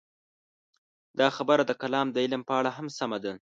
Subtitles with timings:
[1.19, 3.33] دا خبره د کلام د علم په اړه هم سمه ده.